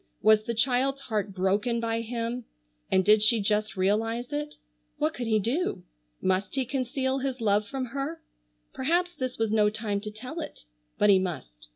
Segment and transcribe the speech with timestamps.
[0.23, 2.45] Was the child's heart broken by him,
[2.89, 4.55] and did she just realize it?
[4.97, 5.83] What could he do?
[6.23, 8.19] Must he conceal his love from her?
[8.73, 10.61] Perhaps this was no time to tell it.
[10.97, 11.67] But he must.